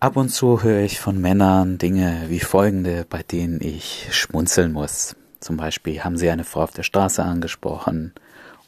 Ab 0.00 0.16
und 0.16 0.28
zu 0.28 0.62
höre 0.62 0.82
ich 0.82 1.00
von 1.00 1.20
Männern 1.20 1.76
Dinge 1.76 2.26
wie 2.28 2.38
folgende, 2.38 3.04
bei 3.10 3.24
denen 3.24 3.60
ich 3.60 4.06
schmunzeln 4.12 4.72
muss. 4.72 5.16
Zum 5.40 5.56
Beispiel 5.56 6.04
haben 6.04 6.16
sie 6.16 6.30
eine 6.30 6.44
Frau 6.44 6.62
auf 6.62 6.70
der 6.70 6.84
Straße 6.84 7.20
angesprochen 7.20 8.12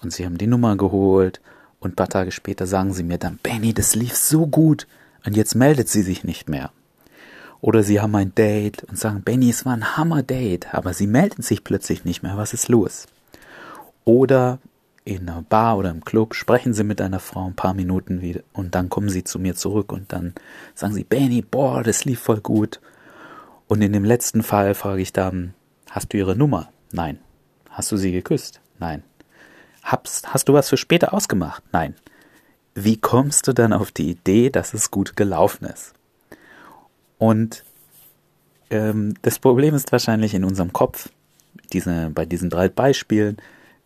und 0.03 0.12
sie 0.12 0.27
haben 0.27 0.38
die 0.38 0.48
Nummer 0.48 0.77
geholt 0.77 1.40
und 1.79 1.95
paar 1.95 2.08
Tage 2.08 2.32
später 2.32 2.66
sagen 2.66 2.93
sie 2.93 3.04
mir 3.04 3.19
dann, 3.19 3.38
Benny, 3.40 3.72
das 3.72 3.95
lief 3.95 4.16
so 4.16 4.48
gut 4.48 4.88
und 5.24 5.37
jetzt 5.37 5.54
meldet 5.54 5.88
sie 5.88 6.03
sich 6.03 6.24
nicht 6.24 6.48
mehr. 6.48 6.72
Oder 7.60 7.85
sie 7.85 8.01
haben 8.01 8.17
ein 8.17 8.35
Date 8.35 8.83
und 8.88 8.99
sagen, 8.99 9.22
Benny, 9.22 9.51
es 9.51 9.65
war 9.65 9.74
ein 9.74 9.97
Hammer-Date, 9.97 10.74
aber 10.74 10.94
sie 10.94 11.06
meldet 11.06 11.44
sich 11.44 11.62
plötzlich 11.62 12.04
nicht 12.04 12.24
mehr, 12.24 12.37
was 12.38 12.54
ist 12.54 12.69
los? 12.69 13.06
Oder 14.04 14.58
in 15.11 15.29
einer 15.29 15.42
Bar 15.42 15.77
oder 15.77 15.90
im 15.90 16.05
Club 16.05 16.34
sprechen 16.34 16.73
sie 16.73 16.84
mit 16.84 17.01
einer 17.01 17.19
Frau 17.19 17.47
ein 17.47 17.56
paar 17.56 17.74
Minuten 17.74 18.20
wieder 18.20 18.42
und 18.52 18.74
dann 18.74 18.88
kommen 18.88 19.09
sie 19.09 19.24
zu 19.24 19.38
mir 19.38 19.56
zurück 19.56 19.92
und 19.92 20.12
dann 20.12 20.34
sagen 20.74 20.95
sie, 20.95 21.05
Benny, 21.05 21.42
boah, 21.42 21.83
das 21.83 22.05
lief 22.05 22.20
voll 22.20 22.41
gut. 22.41 22.80
Und 23.66 23.82
in 23.82 23.92
dem 23.92 24.04
letzten 24.04 24.42
Fall 24.42 24.74
frage 24.74 25.02
ich 25.02 25.12
dann, 25.12 25.54
hast 25.91 26.12
du 26.12 26.16
ihre 26.16 26.37
Nummer? 26.37 26.70
Nein. 26.92 27.18
Hast 27.68 27.91
du 27.91 27.96
sie 27.96 28.12
geküsst? 28.12 28.60
Nein. 28.78 29.02
Hast, 29.82 30.32
hast 30.32 30.48
du 30.48 30.52
was 30.52 30.68
für 30.68 30.77
später 30.77 31.12
ausgemacht? 31.12 31.62
Nein. 31.73 31.95
Wie 32.74 32.96
kommst 32.96 33.48
du 33.48 33.52
dann 33.52 33.73
auf 33.73 33.90
die 33.90 34.10
Idee, 34.10 34.51
dass 34.51 34.74
es 34.74 34.90
gut 34.90 35.16
gelaufen 35.16 35.65
ist? 35.65 35.92
Und 37.18 37.65
ähm, 38.70 39.15
das 39.23 39.40
Problem 39.40 39.74
ist 39.74 39.90
wahrscheinlich 39.90 40.34
in 40.34 40.45
unserem 40.45 40.73
Kopf, 40.73 41.09
diese, 41.73 42.10
bei 42.10 42.27
diesen 42.27 42.48
drei 42.48 42.68
Beispielen, 42.68 43.38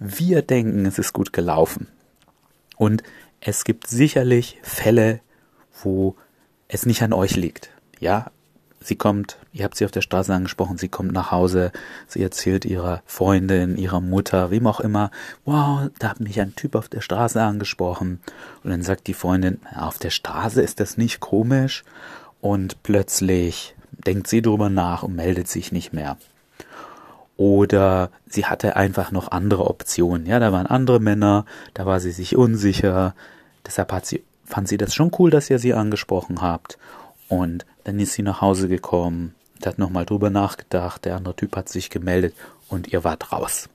wir 0.05 0.43
denken, 0.43 0.87
es 0.87 0.99
ist 0.99 1.13
gut 1.13 1.33
gelaufen. 1.33 1.89
Und 2.77 3.03
es 3.41 3.65
gibt 3.65 3.87
sicherlich 3.87 4.59
Fälle, 4.63 5.21
wo 5.83 6.17
es 6.69 6.87
nicht 6.87 7.03
an 7.03 7.13
euch 7.13 7.37
liegt. 7.37 7.71
Ja, 8.01 8.31
sie 8.81 8.97
kommt, 8.97 9.39
ihr 9.53 9.65
habt 9.65 9.77
sie 9.77 9.85
auf 9.85 9.91
der 9.91 10.03
Straße 10.03 10.35
angesprochen, 10.35 10.79
sie 10.79 10.89
kommt 10.89 11.13
nach 11.13 11.31
Hause, 11.31 11.73
sie 12.07 12.23
erzählt 12.23 12.65
ihrer 12.65 13.03
Freundin, 13.07 13.77
ihrer 13.77 14.01
Mutter, 14.01 14.51
wem 14.51 14.67
auch 14.67 14.81
immer, 14.81 15.11
wow, 15.45 15.89
da 15.99 16.11
hat 16.11 16.21
mich 16.21 16.41
ein 16.41 16.55
Typ 16.55 16.75
auf 16.75 16.89
der 16.89 17.01
Straße 17.01 17.41
angesprochen. 17.41 18.21
Und 18.63 18.71
dann 18.71 18.83
sagt 18.83 19.07
die 19.07 19.15
Freundin, 19.15 19.61
auf 19.75 19.99
der 19.99 20.11
Straße 20.11 20.61
ist 20.61 20.81
das 20.81 20.97
nicht 20.97 21.21
komisch. 21.21 21.85
Und 22.41 22.83
plötzlich 22.83 23.75
denkt 23.91 24.27
sie 24.27 24.43
drüber 24.43 24.69
nach 24.69 25.03
und 25.03 25.17
meldet 25.17 25.49
sich 25.49 25.73
nicht 25.73 25.93
mehr 25.93 26.19
oder 27.37 28.11
sie 28.27 28.47
hatte 28.47 28.77
einfach 28.77 29.11
noch 29.11 29.31
andere 29.31 29.67
Optionen. 29.67 30.27
Ja, 30.27 30.39
da 30.39 30.53
waren 30.53 30.67
andere 30.67 31.01
Männer, 31.01 31.45
da 31.75 31.87
war 31.87 32.01
sie 32.01 32.13
sich 32.13 32.37
unsicher. 32.37 33.15
Deshalb 33.67 33.93
hat 33.93 34.07
sie, 34.07 34.23
fand 34.45 34.69
sie 34.69 34.77
das 34.77 34.95
schon 34.95 35.11
cool, 35.19 35.31
dass 35.31 35.51
ihr 35.51 35.59
sie 35.59 35.75
angesprochen 35.75 36.43
habt. 36.43 36.79
Und 37.29 37.67
dann 37.85 37.99
ist 37.99 38.13
sie 38.13 38.23
nach 38.23 38.41
Hause 38.41 38.69
gekommen, 38.69 39.35
hat 39.65 39.79
nochmal 39.79 40.05
drüber 40.05 40.31
nachgedacht, 40.31 41.05
der 41.05 41.17
andere 41.17 41.35
Typ 41.35 41.57
hat 41.57 41.69
sich 41.69 41.91
gemeldet 41.91 42.35
und 42.69 42.93
ihr 42.93 43.03
wart 43.03 43.33
raus. 43.33 43.69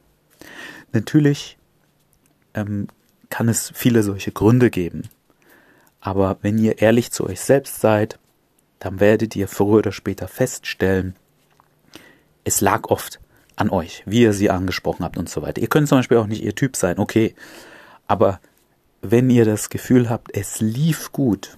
Natürlich 0.92 1.58
ähm, 2.54 2.88
kann 3.30 3.50
es 3.50 3.72
viele 3.74 4.04
solche 4.04 4.32
Gründe 4.32 4.70
geben. 4.70 5.10
Aber 6.02 6.38
wenn 6.42 6.58
ihr 6.58 6.80
ehrlich 6.82 7.12
zu 7.12 7.26
euch 7.26 7.42
selbst 7.42 7.82
seid, 7.82 8.20
dann 8.80 9.00
werdet 9.00 9.36
ihr 9.36 9.48
früher 9.48 9.80
oder 9.80 9.92
später 9.92 10.28
feststellen, 10.28 11.16
es 12.46 12.62
lag 12.62 12.86
oft 12.86 13.20
an 13.60 13.70
euch, 13.70 14.04
wie 14.06 14.22
ihr 14.22 14.34
sie 14.34 14.50
angesprochen 14.50 15.04
habt 15.04 15.18
und 15.18 15.30
so 15.30 15.42
weiter. 15.42 15.62
Ihr 15.62 15.68
könnt 15.68 15.90
zum 15.90 16.00
Beispiel 16.00 16.18
auch 16.18 16.28
nicht 16.28 16.44
ihr 16.44 16.56
Typ 16.56 16.76
sein, 16.76 16.98
okay. 16.98 17.36
Aber 18.08 18.40
wenn 19.02 19.30
ihr 19.30 19.46
das 19.46 19.70
Gefühl 19.70 20.10
habt, 20.10 20.36
es 20.36 20.62
lief 20.62 21.12
gut 21.12 21.58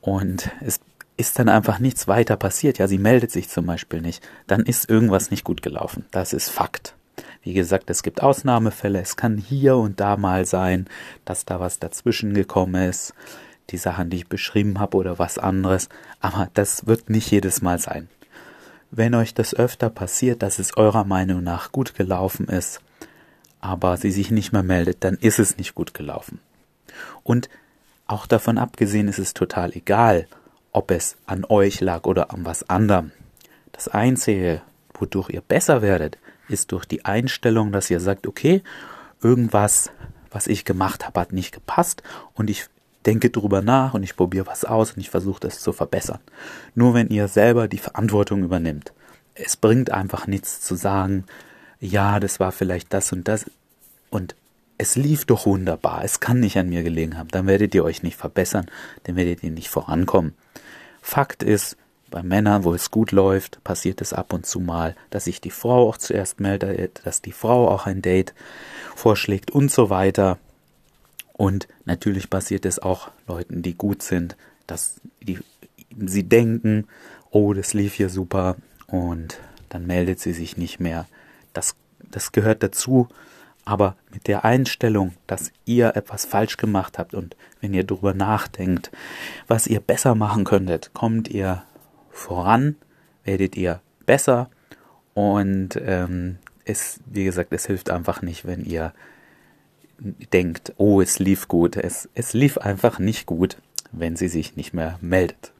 und 0.00 0.50
es 0.60 0.80
ist 1.16 1.38
dann 1.38 1.48
einfach 1.48 1.78
nichts 1.78 2.06
weiter 2.06 2.36
passiert, 2.36 2.78
ja, 2.78 2.86
sie 2.86 2.98
meldet 2.98 3.30
sich 3.30 3.48
zum 3.48 3.66
Beispiel 3.66 4.00
nicht, 4.00 4.26
dann 4.46 4.60
ist 4.60 4.88
irgendwas 4.88 5.30
nicht 5.30 5.44
gut 5.44 5.62
gelaufen. 5.62 6.04
Das 6.10 6.32
ist 6.32 6.50
Fakt. 6.50 6.94
Wie 7.42 7.54
gesagt, 7.54 7.88
es 7.88 8.02
gibt 8.02 8.22
Ausnahmefälle. 8.22 9.00
Es 9.00 9.16
kann 9.16 9.38
hier 9.38 9.76
und 9.76 10.00
da 10.00 10.18
mal 10.18 10.44
sein, 10.44 10.86
dass 11.24 11.46
da 11.46 11.60
was 11.60 11.78
dazwischen 11.78 12.34
gekommen 12.34 12.88
ist. 12.88 13.14
Die 13.70 13.78
Sachen, 13.78 14.10
die 14.10 14.18
ich 14.18 14.28
beschrieben 14.28 14.78
habe 14.78 14.96
oder 14.98 15.18
was 15.18 15.38
anderes. 15.38 15.88
Aber 16.20 16.50
das 16.52 16.86
wird 16.86 17.08
nicht 17.08 17.30
jedes 17.30 17.62
Mal 17.62 17.78
sein. 17.78 18.08
Wenn 18.90 19.14
euch 19.14 19.34
das 19.34 19.54
öfter 19.54 19.88
passiert, 19.88 20.42
dass 20.42 20.58
es 20.58 20.76
eurer 20.76 21.04
Meinung 21.04 21.42
nach 21.42 21.70
gut 21.70 21.94
gelaufen 21.94 22.48
ist, 22.48 22.80
aber 23.60 23.96
sie 23.96 24.10
sich 24.10 24.30
nicht 24.30 24.52
mehr 24.52 24.62
meldet, 24.62 25.04
dann 25.04 25.14
ist 25.14 25.38
es 25.38 25.56
nicht 25.56 25.74
gut 25.74 25.94
gelaufen. 25.94 26.40
Und 27.22 27.48
auch 28.06 28.26
davon 28.26 28.58
abgesehen 28.58 29.06
ist 29.06 29.18
es 29.18 29.34
total 29.34 29.72
egal, 29.74 30.26
ob 30.72 30.90
es 30.90 31.16
an 31.26 31.44
euch 31.48 31.80
lag 31.80 32.04
oder 32.04 32.32
an 32.32 32.44
was 32.44 32.68
anderem. 32.68 33.12
Das 33.72 33.86
Einzige, 33.86 34.62
wodurch 34.94 35.30
ihr 35.30 35.40
besser 35.40 35.82
werdet, 35.82 36.18
ist 36.48 36.72
durch 36.72 36.84
die 36.84 37.04
Einstellung, 37.04 37.70
dass 37.70 37.90
ihr 37.90 38.00
sagt, 38.00 38.26
okay, 38.26 38.62
irgendwas, 39.22 39.90
was 40.30 40.48
ich 40.48 40.64
gemacht 40.64 41.06
habe, 41.06 41.20
hat 41.20 41.32
nicht 41.32 41.52
gepasst 41.52 42.02
und 42.34 42.50
ich 42.50 42.66
denke 43.06 43.30
drüber 43.30 43.62
nach 43.62 43.94
und 43.94 44.02
ich 44.02 44.16
probiere 44.16 44.46
was 44.46 44.64
aus 44.64 44.92
und 44.92 45.00
ich 45.00 45.10
versuche 45.10 45.40
das 45.40 45.60
zu 45.60 45.72
verbessern. 45.72 46.20
Nur 46.74 46.94
wenn 46.94 47.08
ihr 47.08 47.28
selber 47.28 47.68
die 47.68 47.78
Verantwortung 47.78 48.44
übernimmt. 48.44 48.92
Es 49.34 49.56
bringt 49.56 49.90
einfach 49.90 50.26
nichts 50.26 50.60
zu 50.60 50.74
sagen, 50.74 51.24
ja, 51.80 52.20
das 52.20 52.40
war 52.40 52.52
vielleicht 52.52 52.92
das 52.92 53.12
und 53.12 53.26
das 53.26 53.50
und 54.10 54.34
es 54.76 54.96
lief 54.96 55.26
doch 55.26 55.46
wunderbar, 55.46 56.04
es 56.04 56.20
kann 56.20 56.40
nicht 56.40 56.56
an 56.56 56.70
mir 56.70 56.82
gelegen 56.82 57.18
haben, 57.18 57.28
dann 57.28 57.46
werdet 57.46 57.74
ihr 57.74 57.84
euch 57.84 58.02
nicht 58.02 58.16
verbessern, 58.16 58.66
dann 59.04 59.16
werdet 59.16 59.42
ihr 59.42 59.50
nicht 59.50 59.68
vorankommen. 59.68 60.34
Fakt 61.02 61.42
ist, 61.42 61.76
bei 62.10 62.22
Männern, 62.22 62.64
wo 62.64 62.74
es 62.74 62.90
gut 62.90 63.12
läuft, 63.12 63.62
passiert 63.62 64.00
es 64.00 64.12
ab 64.12 64.32
und 64.32 64.44
zu 64.44 64.58
mal, 64.58 64.96
dass 65.10 65.24
sich 65.24 65.40
die 65.40 65.50
Frau 65.50 65.88
auch 65.88 65.96
zuerst 65.96 66.40
meldet, 66.40 67.00
dass 67.04 67.22
die 67.22 67.32
Frau 67.32 67.68
auch 67.68 67.86
ein 67.86 68.02
Date 68.02 68.34
vorschlägt 68.96 69.50
und 69.50 69.70
so 69.70 69.90
weiter. 69.90 70.38
Und 71.40 71.68
natürlich 71.86 72.28
passiert 72.28 72.66
es 72.66 72.80
auch 72.80 73.12
Leuten, 73.26 73.62
die 73.62 73.74
gut 73.74 74.02
sind, 74.02 74.36
dass 74.66 75.00
die, 75.22 75.38
sie 75.96 76.24
denken, 76.24 76.86
oh, 77.30 77.54
das 77.54 77.72
lief 77.72 77.94
hier 77.94 78.10
super 78.10 78.56
und 78.88 79.38
dann 79.70 79.86
meldet 79.86 80.20
sie 80.20 80.34
sich 80.34 80.58
nicht 80.58 80.80
mehr. 80.80 81.06
Das, 81.54 81.76
das 82.10 82.32
gehört 82.32 82.62
dazu, 82.62 83.08
aber 83.64 83.96
mit 84.12 84.28
der 84.28 84.44
Einstellung, 84.44 85.14
dass 85.26 85.50
ihr 85.64 85.96
etwas 85.96 86.26
falsch 86.26 86.58
gemacht 86.58 86.98
habt 86.98 87.14
und 87.14 87.36
wenn 87.62 87.72
ihr 87.72 87.84
darüber 87.84 88.12
nachdenkt, 88.12 88.90
was 89.46 89.66
ihr 89.66 89.80
besser 89.80 90.14
machen 90.14 90.44
könntet, 90.44 90.92
kommt 90.92 91.26
ihr 91.28 91.62
voran, 92.10 92.76
werdet 93.24 93.56
ihr 93.56 93.80
besser 94.04 94.50
und 95.14 95.70
ähm, 95.82 96.36
es, 96.66 97.00
wie 97.06 97.24
gesagt, 97.24 97.50
es 97.54 97.64
hilft 97.64 97.88
einfach 97.88 98.20
nicht, 98.20 98.46
wenn 98.46 98.62
ihr 98.62 98.92
denkt, 100.32 100.72
oh, 100.76 101.00
es 101.00 101.18
lief 101.18 101.48
gut. 101.48 101.76
Es, 101.76 102.08
es 102.14 102.32
lief 102.32 102.58
einfach 102.58 102.98
nicht 102.98 103.26
gut, 103.26 103.56
wenn 103.92 104.16
sie 104.16 104.28
sich 104.28 104.56
nicht 104.56 104.74
mehr 104.74 104.98
meldet. 105.00 105.52